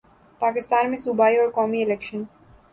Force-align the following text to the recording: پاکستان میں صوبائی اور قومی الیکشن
پاکستان 0.41 0.89
میں 0.89 0.97
صوبائی 0.97 1.37
اور 1.37 1.49
قومی 1.49 1.83
الیکشن 1.83 2.23